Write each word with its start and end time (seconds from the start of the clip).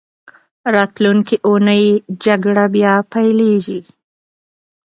راتلونکې 0.75 1.35
اونۍ 1.47 1.85
جګړه 2.25 2.65
بیا 2.75 2.93
پیلېږي. 3.11 3.79